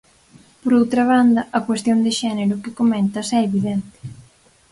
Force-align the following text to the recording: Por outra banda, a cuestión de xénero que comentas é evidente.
Por 0.61 0.71
outra 0.79 1.03
banda, 1.11 1.41
a 1.57 1.59
cuestión 1.67 1.97
de 2.05 2.11
xénero 2.19 2.55
que 2.63 2.75
comentas 2.79 3.27
é 3.37 3.39
evidente. 3.49 3.99